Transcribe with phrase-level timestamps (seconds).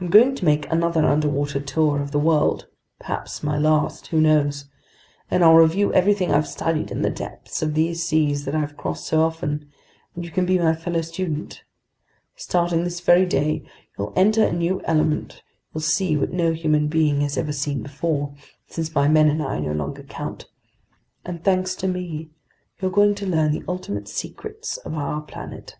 [0.00, 5.52] I'm going to make another underwater tour of the world—perhaps my last, who knows?—and I'll
[5.54, 9.70] review everything I've studied in the depths of these seas that I've crossed so often,
[10.14, 11.62] and you can be my fellow student.
[12.36, 13.62] Starting this very day,
[13.98, 15.42] you'll enter a new element,
[15.74, 19.72] you'll see what no human being has ever seen before—since my men and I no
[19.72, 22.30] longer count—and thanks to me,
[22.80, 25.76] you're going to learn the ultimate secrets of our planet."